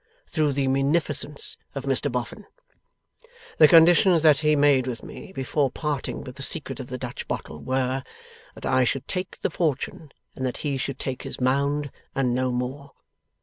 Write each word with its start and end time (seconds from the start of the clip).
Through 0.25 0.53
the 0.53 0.67
munificence 0.67 1.57
of 1.75 1.83
Mr 1.83 2.11
Boffin. 2.11 2.47
The 3.59 3.67
conditions 3.67 4.23
that 4.23 4.39
he 4.39 4.55
made 4.55 4.87
with 4.87 5.03
me, 5.03 5.31
before 5.31 5.69
parting 5.69 6.23
with 6.23 6.37
the 6.37 6.41
secret 6.41 6.79
of 6.79 6.87
the 6.87 6.97
Dutch 6.97 7.27
bottle, 7.27 7.59
were, 7.61 8.03
that 8.55 8.65
I 8.65 8.83
should 8.83 9.07
take 9.07 9.39
the 9.41 9.51
fortune, 9.51 10.11
and 10.35 10.43
that 10.43 10.57
he 10.65 10.75
should 10.75 10.97
take 10.97 11.21
his 11.21 11.39
Mound 11.39 11.91
and 12.15 12.33
no 12.33 12.51
more. 12.51 12.93